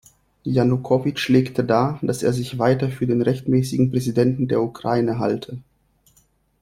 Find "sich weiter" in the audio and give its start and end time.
2.33-2.89